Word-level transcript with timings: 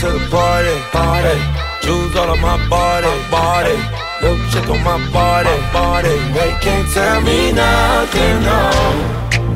to 0.00 0.06
the 0.06 0.30
party, 0.30 0.80
party. 0.92 1.36
Jewels 1.82 2.16
all 2.16 2.30
on 2.30 2.40
my 2.40 2.56
body, 2.70 3.12
body. 3.30 3.76
Little 4.22 4.38
chick 4.48 4.66
on 4.70 4.82
my 4.82 4.96
body, 5.12 5.54
body. 5.74 6.16
They 6.32 6.56
can't 6.64 6.88
tell 6.90 7.20
me 7.20 7.52
nothing, 7.52 8.40
no. 8.48 8.60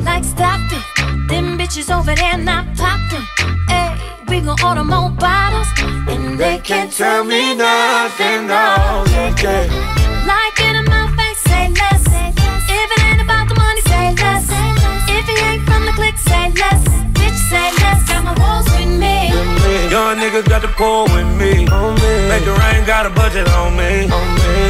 Like 0.05 0.23
Stockton, 0.23 0.83
them 1.25 1.57
bitches 1.57 1.89
over 1.89 2.13
there 2.13 2.37
not 2.37 2.65
popping. 2.77 3.25
Hey, 3.67 3.97
we 4.27 4.39
gon' 4.41 4.61
order 4.63 4.83
more 4.83 5.09
bottles, 5.09 5.67
and 5.79 6.37
they 6.37 6.59
can't 6.59 6.91
tell 6.91 7.23
me 7.23 7.55
nothing, 7.55 8.45
no. 8.45 9.03
They. 9.41 9.65
Like 10.29 10.59
in 10.61 10.85
my 10.85 11.11
face, 11.17 11.41
say 11.49 11.69
less. 11.69 12.05
If 12.69 12.91
it 12.95 13.03
ain't 13.03 13.21
about 13.21 13.49
the 13.49 13.55
money, 13.55 13.81
say 13.81 14.13
less. 14.13 14.47
If 15.09 15.25
he 15.25 15.37
ain't 15.49 15.63
from 15.65 15.87
the 15.87 15.91
clique, 15.93 16.19
say 16.19 16.51
less 16.51 17.04
and 17.51 17.75
dance, 17.77 18.03
got 18.07 18.23
my 18.23 18.33
walls 18.39 18.65
with 18.65 18.89
me. 18.99 19.29
Young 19.89 20.17
niggas 20.17 20.47
got 20.47 20.61
the 20.61 20.69
pole 20.69 21.05
with 21.05 21.27
me. 21.37 21.67
On. 21.67 21.95
Make 22.29 22.43
it 22.43 22.57
rain, 22.57 22.85
got 22.85 23.05
a 23.05 23.09
budget 23.09 23.47
on 23.49 23.75
me. 23.75 24.07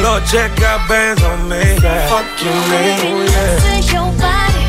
Lord, 0.02 0.24
check 0.26 0.54
got 0.56 0.88
bands 0.88 1.22
on 1.22 1.48
me. 1.48 1.62
Fuck 2.08 2.26
you, 2.42 2.50
man. 2.70 3.00
Oh, 3.02 3.24
yeah. 3.24 4.65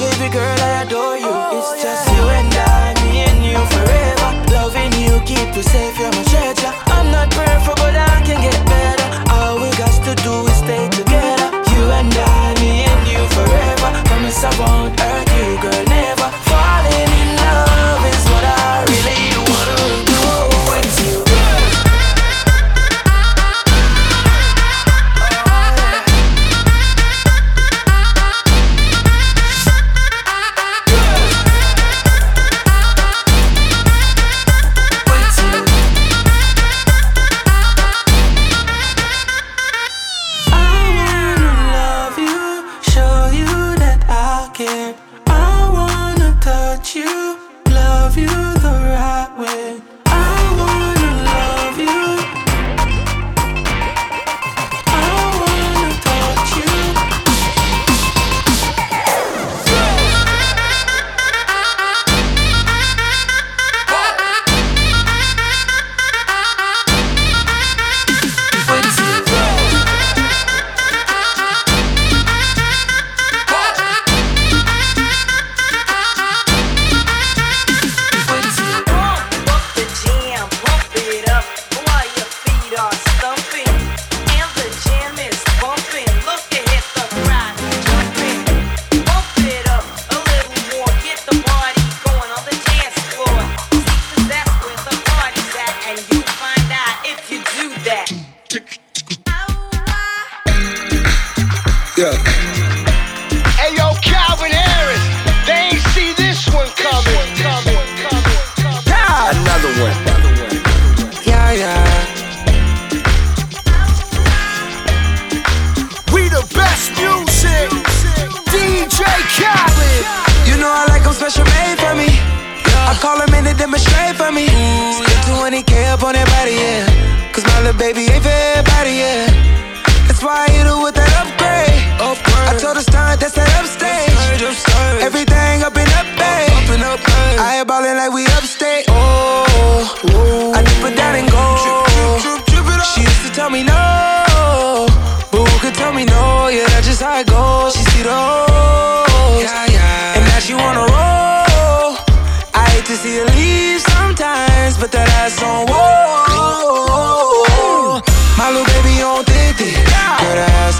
Baby 0.00 0.28
girl, 0.32 0.58
I 0.60 0.82
adore 0.82 1.16
you. 1.16 1.32
It's 1.58 1.82
just 1.82 2.04
you 2.14 2.24
and 2.38 2.54
I, 2.54 2.94
me 3.04 3.24
and 3.28 3.40
you 3.44 3.58
forever. 3.74 4.28
Loving 4.54 4.92
you, 5.02 5.20
keep 5.26 5.54
you 5.56 5.62
safe, 5.62 5.98
you're 5.98 6.12
my 6.12 6.33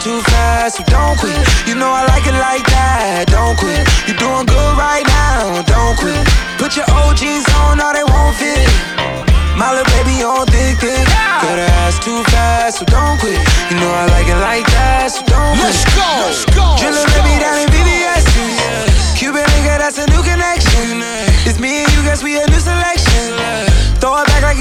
too 0.05 0.21
fast, 0.29 0.77
so 0.77 0.85
don't 0.85 1.17
quit. 1.19 1.33
You 1.67 1.75
know 1.75 1.89
I 1.89 2.05
like 2.13 2.29
it 2.29 2.37
like 2.37 2.69
that, 2.69 3.25
don't 3.33 3.57
quit. 3.57 3.89
You're 4.05 4.21
doing 4.21 4.45
good 4.45 4.73
right 4.77 5.01
now, 5.01 5.65
don't 5.65 5.97
quit. 5.97 6.21
Put 6.61 6.77
your 6.77 6.85
old 7.01 7.17
jeans 7.17 7.49
on, 7.65 7.81
now 7.81 7.97
they 7.97 8.05
won't 8.05 8.37
fit. 8.37 8.69
My 9.57 9.73
little 9.73 9.89
baby 9.97 10.21
on 10.21 10.45
thick, 10.53 10.77
thick. 10.77 11.09
Got 11.41 11.57
her 11.57 11.73
ass 11.89 11.97
too 12.05 12.21
fast, 12.29 12.81
so 12.81 12.85
don't 12.85 13.17
quit. 13.17 13.41
You 13.73 13.81
know 13.81 13.89
I 13.89 14.05
like 14.13 14.29
it 14.29 14.37
like 14.45 14.69
that, 14.77 15.09
so 15.09 15.25
don't 15.25 15.57
Let's. 15.57 15.89
Go. 15.97 16.05
Let's 16.21 16.45
go. 16.53 16.54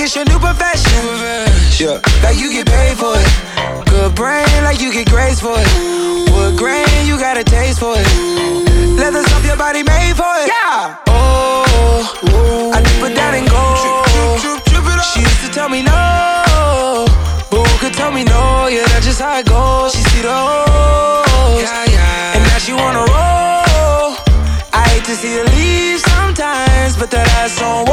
it's 0.04 0.16
your 0.16 0.26
new 0.26 0.38
profession. 0.38 1.00
Yeah, 1.80 2.04
like 2.24 2.38
you 2.38 2.52
get 2.52 2.68
paid 2.68 2.98
for 2.98 3.16
it. 3.16 3.30
Good 3.88 4.14
brain, 4.16 4.46
like 4.64 4.82
you 4.82 4.92
get 4.92 5.10
grades 5.10 5.40
for 5.40 5.56
it. 5.56 5.68
Wood 6.32 6.58
grain, 6.58 6.86
you 7.08 7.18
got 7.18 7.38
a 7.38 7.44
taste 7.44 7.80
for 7.80 7.96
it. 7.96 8.08
Leathers 9.00 9.26
off 9.32 9.46
your 9.46 9.56
body 9.56 9.82
made 9.82 10.16
for 10.16 10.34
it. 10.44 10.48
Yeah. 10.52 11.00
Oh, 11.08 12.74
I 12.76 12.82
dip 12.84 13.12
it 13.12 13.16
down 13.16 13.34
and 13.36 13.48
go. 13.50 13.64
She 15.14 15.20
used 15.20 15.42
to 15.46 15.50
tell 15.52 15.70
me 15.70 15.82
no, 15.84 17.06
but 17.50 17.64
who 17.68 17.78
could 17.80 17.94
tell 17.94 18.12
me 18.12 18.24
no? 18.24 18.68
Yeah, 18.68 18.86
that's 18.88 19.06
just 19.06 19.22
how 19.22 19.38
it 19.40 19.46
goes. 19.46 19.94
She 19.94 20.02
see 20.10 20.22
the 20.22 20.34
O's, 20.34 21.62
yeah, 21.62 21.86
yeah. 21.86 22.36
and 22.36 22.44
now 22.44 22.58
she 22.58 22.74
wanna 22.74 23.00
roll. 23.00 24.18
I 24.74 24.84
hate 24.90 25.06
to 25.06 25.16
see 25.16 25.36
her 25.38 25.46
leave 25.56 26.00
sometimes, 26.00 26.98
but 26.98 27.12
that 27.12 27.28
ass 27.40 27.62
on. 27.62 27.93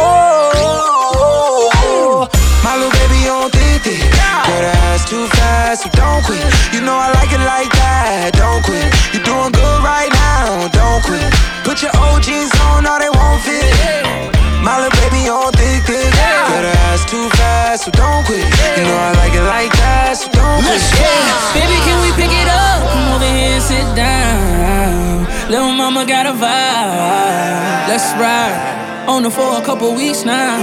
so 17.90 18.02
don't 18.02 18.24
quit. 18.26 18.44
You 18.44 18.84
know 18.84 18.96
I 18.96 19.12
like 19.16 19.34
it 19.34 19.42
like 19.42 19.72
that, 19.72 20.14
so 20.16 20.28
don't 20.30 20.64
Let's 20.64 20.90
quit. 20.90 21.02
Yeah. 21.02 21.54
Baby, 21.54 21.76
can 21.86 21.98
we 22.04 22.10
pick 22.14 22.32
it 22.32 22.48
up? 22.48 22.78
Come 22.90 23.14
over 23.14 23.24
here 23.24 23.54
and 23.56 23.62
sit 23.62 23.86
down. 23.96 25.26
Little 25.50 25.72
mama 25.72 26.06
got 26.06 26.26
a 26.26 26.32
vibe. 26.32 27.88
Let's 27.88 28.12
ride. 28.18 29.06
On 29.08 29.22
the 29.22 29.30
for 29.30 29.58
a 29.58 29.64
couple 29.64 29.94
weeks 29.94 30.24
now. 30.24 30.58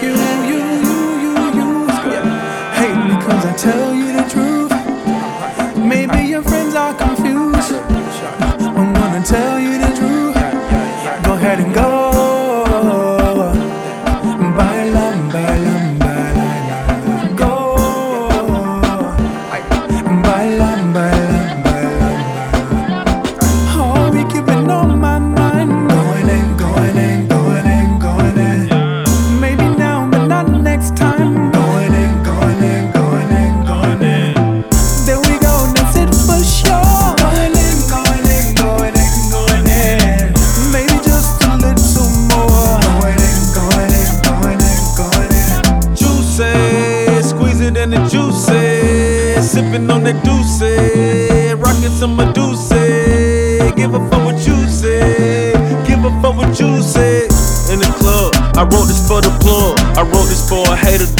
You, 0.00 0.14
you, 0.48 0.58
you, 0.84 1.00
you, 1.24 1.32
you. 1.58 1.86
Hate 2.78 2.96
I 3.44 3.54
tell 3.58 3.94
you. 3.94 3.99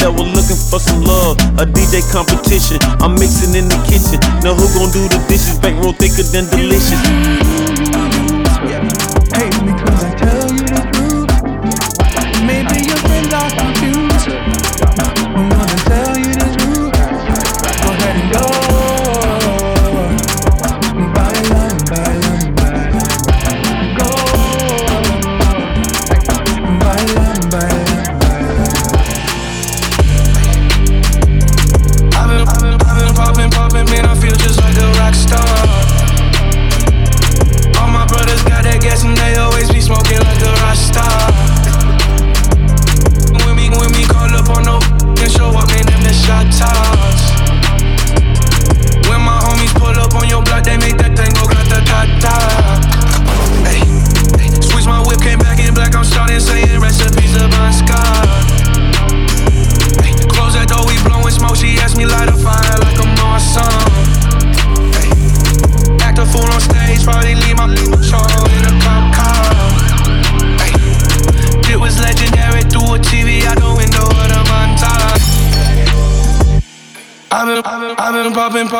that 0.01 0.11
was 0.11 0.25
looking 0.33 0.57
for 0.57 0.79
some 0.79 1.01
love, 1.01 1.37
a 1.61 1.65
DJ 1.65 2.01
competition. 2.11 2.77
I'm 3.01 3.13
mixing 3.13 3.53
in 3.53 3.69
the 3.69 3.77
kitchen. 3.85 4.17
Now 4.41 4.57
who 4.57 4.65
gon' 4.73 4.89
do 4.89 5.05
the 5.07 5.21
dishes? 5.29 5.59
Bankroll 5.61 5.93
thicker 5.93 6.25
than 6.33 6.49
delicious. 6.49 6.97
Hey, 9.37 9.49
because 9.61 10.03
I 10.03 10.11
tell 10.17 10.49
you 10.49 10.65
the 10.65 10.81
truth, 10.91 11.29
maybe 12.45 12.89
your 12.89 12.97
friends 12.97 13.33
are. 13.33 13.70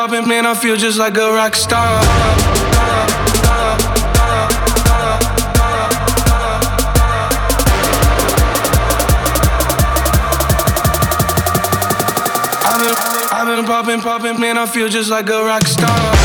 popping, 0.08 0.26
man, 0.26 0.44
I 0.46 0.54
feel 0.54 0.76
just 0.76 0.98
like 0.98 1.16
a 1.16 1.32
rock 1.32 1.54
star. 1.54 2.00
I've 12.64 12.80
been, 12.80 12.94
I've 13.30 13.46
been 13.46 13.64
popping, 13.64 14.00
popping, 14.00 14.40
man, 14.40 14.58
I 14.58 14.66
feel 14.66 14.88
just 14.88 15.08
like 15.08 15.30
a 15.30 15.44
rock 15.44 15.68
star. 15.68 16.21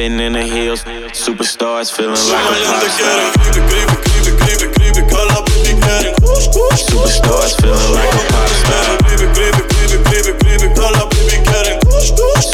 been 0.00 0.18
in 0.18 0.32
the 0.32 0.42
hills. 0.42 0.82
Superstars 1.12 1.92
feeling 1.94 2.16
like 2.32 2.40
a 2.40 2.64
pop 2.64 2.88
star. 2.88 3.20
Superstars 6.88 7.52
feeling 7.60 7.92
like 7.92 8.14
a 8.14 8.24
pop 8.32 8.48
star. 8.60 8.96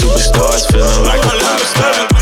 Superstars 0.01 0.67
feeling 0.73 1.03
like 1.05 1.25
a 1.25 1.39
pop 1.39 1.61
star. 1.61 2.16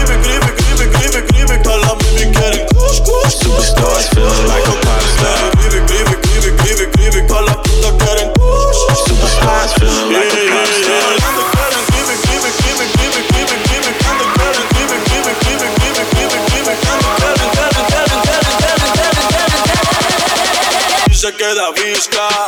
esquerda, 21.44 21.72
visca. 21.72 22.43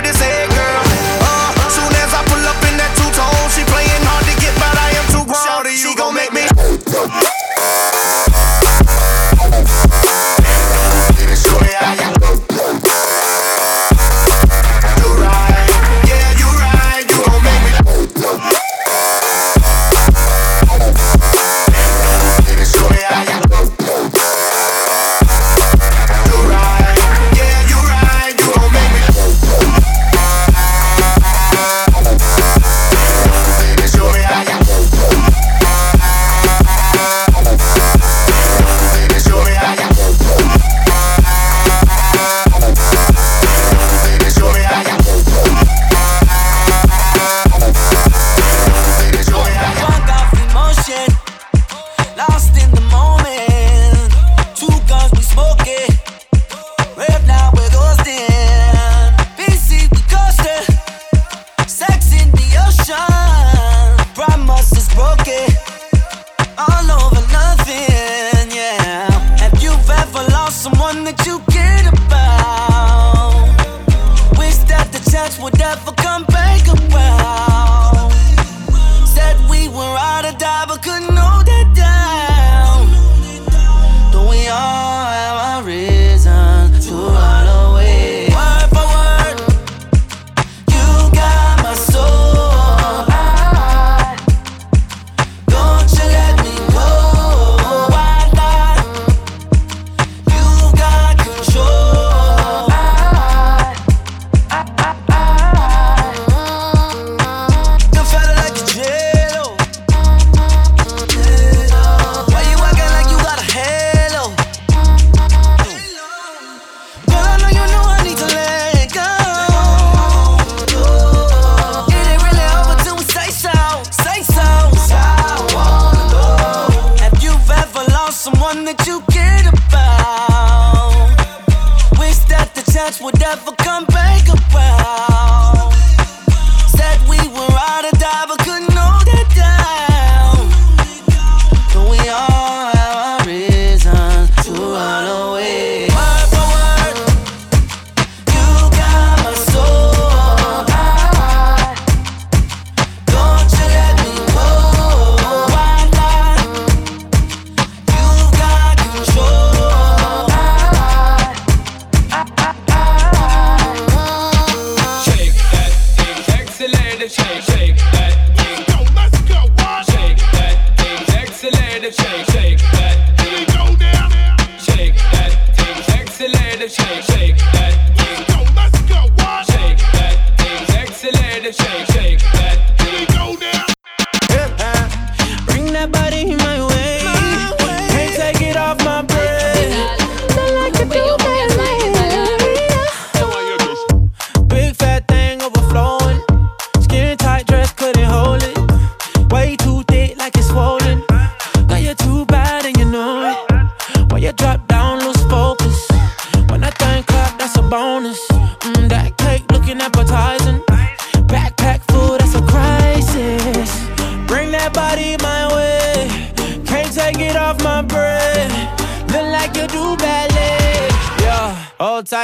what 0.00 0.08
it 0.08 0.14
say. 0.14 0.49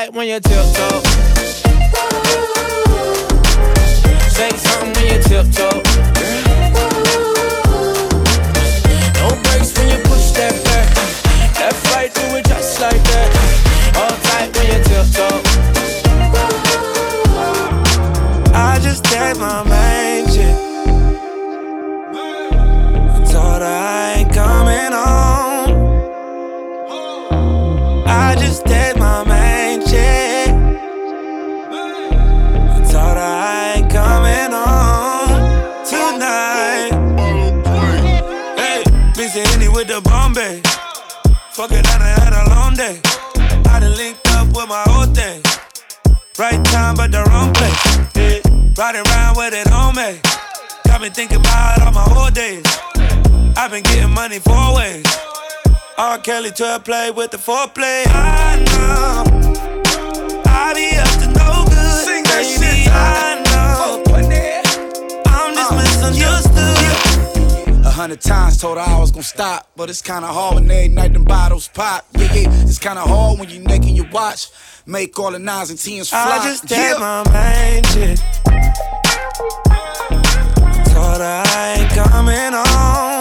Tight 0.06 0.14
when 0.14 0.28
you 0.28 0.38
tiptoe. 0.38 1.02
Say 4.28 4.50
something 4.50 4.92
when 4.92 5.16
you 5.16 5.22
tiptoe. 5.22 5.85
Fuck 41.66 41.78
it, 41.78 41.86
I 41.88 41.98
done 41.98 42.22
had 42.22 42.46
a 42.46 42.54
long 42.54 42.74
day. 42.74 43.00
I 43.68 43.80
done 43.80 43.96
linked 43.96 44.24
up 44.34 44.46
with 44.54 44.68
my 44.68 44.84
whole 44.86 45.06
thing. 45.06 45.42
Right 46.38 46.64
time, 46.66 46.94
but 46.94 47.10
the 47.10 47.24
wrong 47.24 47.52
place. 47.54 47.82
Yeah. 48.14 48.38
Riding 48.78 49.02
around 49.10 49.36
with 49.36 49.52
it 49.52 49.72
on 49.72 49.96
me. 49.96 50.20
Got 50.86 51.00
me 51.00 51.10
thinking 51.10 51.40
about 51.40 51.82
all 51.82 51.90
my 51.90 52.06
old 52.14 52.34
days. 52.34 52.62
I've 53.56 53.72
been 53.72 53.82
getting 53.82 54.14
money 54.14 54.38
four 54.38 54.76
ways. 54.76 55.06
R. 55.98 56.18
Kelly 56.18 56.52
to 56.52 56.80
play 56.84 57.10
with 57.10 57.32
the 57.32 57.38
foreplay. 57.38 58.04
I 58.06 58.62
know. 58.70 59.24
I 60.46 60.72
be 60.72 60.94
up 60.96 61.10
to 61.18 61.26
no 61.34 61.64
good. 61.66 62.06
Sing 62.06 62.22
that 62.30 62.46
Baby, 62.46 62.84
shit. 62.84 62.92
I 62.94 63.42
know. 63.42 64.04
I'm 65.26 65.52
just 65.52 65.72
uh, 65.72 65.76
misunderstood. 65.76 66.55
A 67.86 67.90
hundred 67.90 68.20
times 68.20 68.58
told 68.58 68.78
her 68.78 68.84
I 68.84 68.98
was 68.98 69.12
gonna 69.12 69.22
stop, 69.22 69.68
but 69.76 69.88
it's 69.88 70.02
kinda 70.02 70.26
hard 70.26 70.56
when 70.56 70.68
every 70.68 70.88
night 70.88 71.12
them 71.12 71.22
bottles 71.22 71.68
pop. 71.68 72.04
Yeah, 72.18 72.34
yeah, 72.34 72.62
it's 72.62 72.80
kinda 72.80 73.02
hard 73.02 73.38
when 73.38 73.48
you 73.48 73.60
naked 73.60 73.90
your 73.90 74.08
watch. 74.10 74.48
Make 74.86 75.16
all 75.20 75.30
the 75.30 75.38
nines 75.38 75.70
and 75.70 75.78
tens 75.78 76.08
fly. 76.08 76.40
I 76.40 76.48
just 76.48 76.66
gave 76.66 76.98
my 76.98 77.22
main 77.32 77.84
chick. 77.84 78.18
Told 80.92 81.20
her 81.22 81.42
I 81.46 81.76
ain't 81.78 81.90
coming 81.92 82.52
home. 82.52 83.15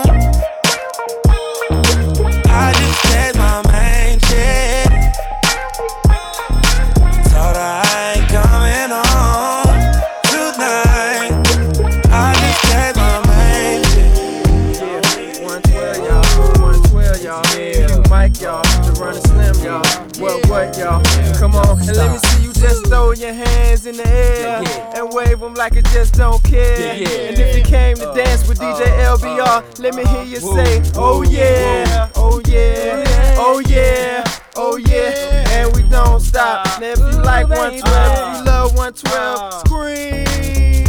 Wave 25.36 25.41
them 25.41 25.54
like 25.56 25.76
it 25.76 25.86
just 25.86 26.13
don't 26.13 26.41
care. 26.43 26.91
And 26.91 27.38
if 27.38 27.58
you 27.58 27.63
came 27.63 27.95
to 27.98 28.12
dance 28.15 28.48
with 28.48 28.60
DJ 28.60 28.86
LBR, 29.17 29.80
let 29.80 29.95
me 29.95 30.06
hear 30.06 30.24
you 30.24 30.39
say, 30.39 30.82
oh, 30.95 31.17
oh 31.17 31.21
yeah, 31.24 32.10
oh 32.15 32.41
yeah, 32.48 33.04
oh 33.38 33.60
yeah, 33.67 34.24
oh 34.56 34.78
yeah. 34.78 35.50
And 35.50 35.76
we 35.76 35.84
don't 35.89 36.19
stop. 36.19 36.65
Now 36.80 36.91
if 36.91 37.00
you 37.00 37.21
like 37.21 37.50
112, 37.50 37.82
if 37.84 38.38
you 38.38 38.45
love 38.45 38.76
112, 38.76 39.54
scream. 39.60 40.85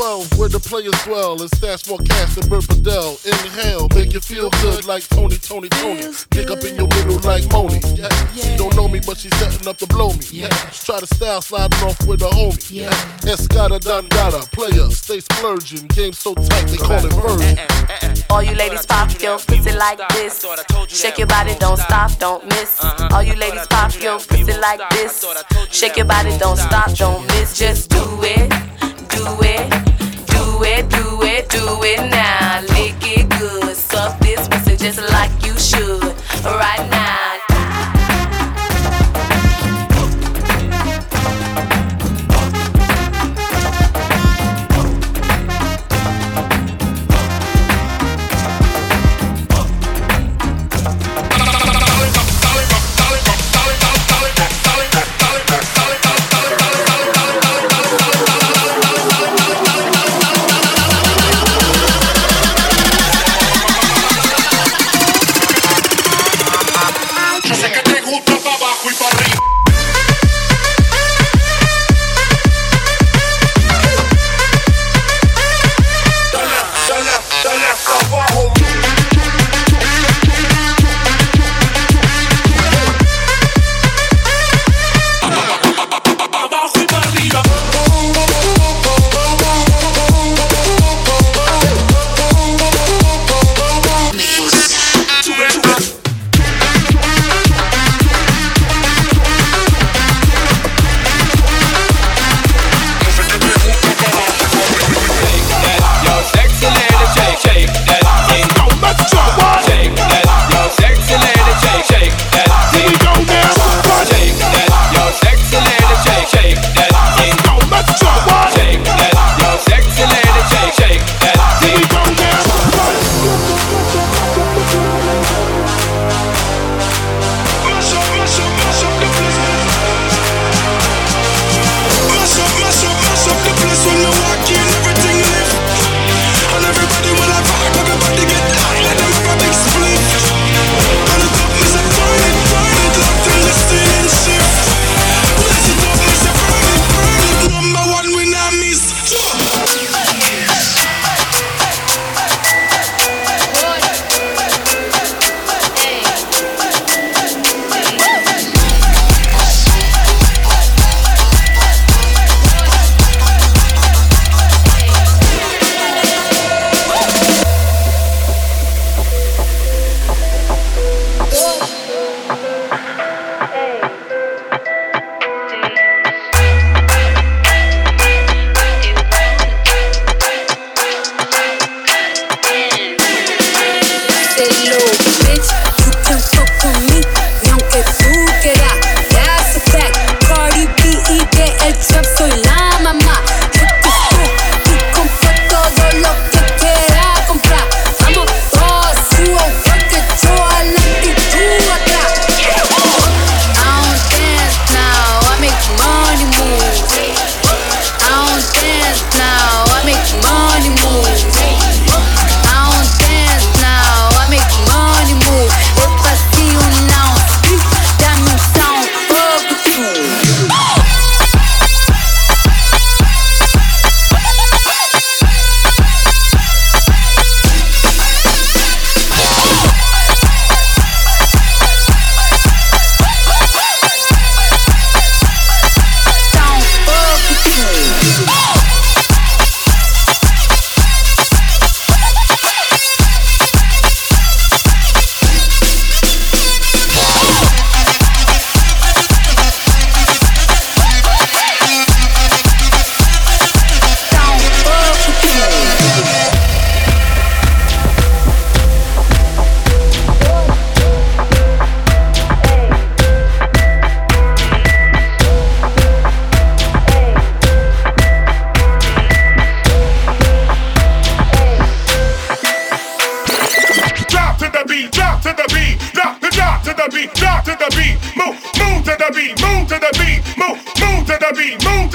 12 0.00 0.38
where 0.38 0.48
the 0.48 0.58
players 0.58 0.96
dwell. 1.04 1.36
And 1.42 1.50
stats 1.50 1.84
forecast 1.84 2.38
and 2.38 2.48
Bert 2.48 2.64
Padel. 2.64 3.20
Inhale, 3.20 3.86
make 3.94 4.14
you 4.14 4.20
feel 4.20 4.48
good 4.64 4.86
like 4.86 5.06
Tony, 5.08 5.36
Tony, 5.36 5.68
Tony. 5.68 6.08
Pick 6.30 6.50
up 6.50 6.64
in 6.64 6.74
your 6.74 6.88
middle 6.88 7.20
like 7.20 7.44
Moni. 7.52 7.80
Yeah. 7.92 8.08
She 8.32 8.56
don't 8.56 8.74
know 8.76 8.88
me, 8.88 9.00
but 9.04 9.18
she's 9.18 9.36
setting 9.36 9.68
up 9.68 9.76
to 9.76 9.86
blow 9.86 10.14
me. 10.14 10.24
Yeah. 10.32 10.48
Try 10.72 11.00
to 11.00 11.06
style 11.06 11.42
sliding 11.42 11.78
off 11.84 12.00
with 12.06 12.22
a 12.22 12.32
homie. 12.32 12.64
Yeah. 12.70 12.88
Escada 13.28 13.78
Dandada, 13.78 14.50
player, 14.52 14.88
stay 14.88 15.20
splurging. 15.20 15.86
Game 15.88 16.14
so 16.14 16.32
tight, 16.32 16.64
they 16.68 16.78
call 16.78 17.04
it 17.04 17.12
uh-uh. 17.12 17.36
virgin. 17.36 17.58
Uh-uh. 17.58 18.14
All 18.30 18.42
you 18.42 18.54
ladies 18.54 18.86
pop 18.86 19.12
your 19.20 19.38
pussy 19.38 19.72
like 19.72 20.00
this. 20.16 20.46
Shake 20.88 21.18
your 21.18 21.26
body, 21.26 21.54
don't 21.58 21.76
stop, 21.76 22.18
don't 22.18 22.42
miss. 22.46 22.82
Uh-huh. 22.82 23.08
All 23.12 23.22
you 23.22 23.34
ladies 23.34 23.66
pop 23.68 23.92
your 24.00 24.18
pussy 24.18 24.56
like 24.56 24.80
this. 24.96 25.26
Shake 25.70 25.98
your 25.98 26.06
body, 26.06 26.38
don't 26.38 26.56
stop, 26.56 26.90
don't 26.94 27.26
miss. 27.26 27.58
Just 27.58 27.90
do 27.90 28.02
it, 28.22 28.48
do 29.10 29.36
it 29.42 29.89
it, 30.64 30.88
do 30.88 31.22
it, 31.22 31.48
do 31.48 31.64
it 31.82 32.10
now. 32.10 32.60
Lick 32.74 32.96
it 33.02 33.28
good, 33.38 33.76
suck 33.76 34.18
this 34.20 34.48
pussy 34.48 34.76
just 34.76 35.00
like 35.10 35.30
you 35.44 35.58
should. 35.58 36.14
Right 36.44 36.88
now. 36.89 36.89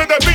to 0.08 0.20
the 0.20 0.26
beat. 0.26 0.35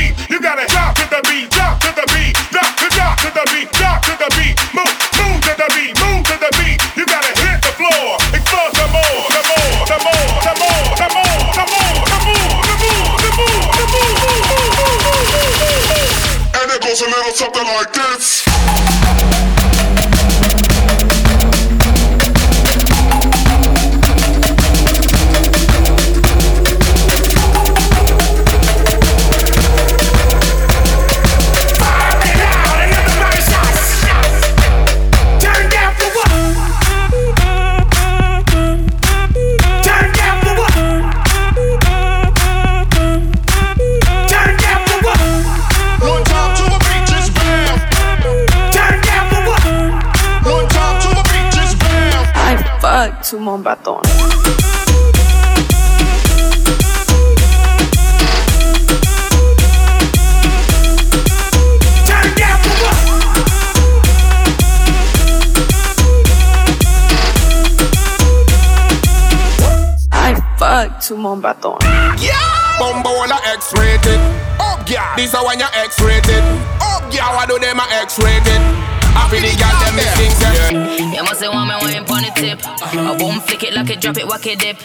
baton. 71.41 71.79
Yeah! 72.21 72.37
Bumbola 72.79 73.41
X-rated. 73.57 74.21
Up, 74.61 74.89
yeah. 74.89 75.17
This 75.17 75.35
a 75.35 75.43
when 75.45 75.59
you 75.59 75.67
X-rated. 75.75 76.45
Oh 76.81 77.01
yeah. 77.13 77.35
What 77.35 77.49
do 77.49 77.59
them 77.59 77.81
X-rated. 77.81 78.63
Happy 79.11 79.43
the 79.43 79.51
girl 79.59 79.75
them 79.83 79.99
things 80.15 80.39
yeah. 80.39 80.71
You 81.17 81.23
must 81.25 81.41
say 81.41 81.49
want 81.49 81.69
me 81.69 81.75
wine 81.83 82.25
the 82.25 82.31
tip. 82.39 82.63
I 82.65 83.17
won't 83.19 83.43
flick 83.43 83.65
it 83.65 83.75
like 83.75 83.91
it, 83.91 84.01
drop 84.01 84.17
it, 84.17 84.27
whack 84.27 84.47
it 84.47 84.59
dip. 84.61 84.79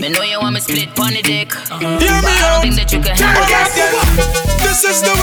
Me 0.00 0.08
know 0.10 0.22
you 0.22 0.40
want 0.40 0.54
me 0.54 0.60
split 0.60 0.90
pony 0.94 1.22
dick. 1.22 1.54
Hear 1.78 2.18
me 2.20 2.34
out. 2.42 2.62
Think 2.62 2.74
that 2.76 2.90
you 2.90 3.00
can 3.00 3.14
handle 3.14 3.46
this. 3.46 3.70
This 4.58 4.82
is 4.84 5.02
the 5.06 5.13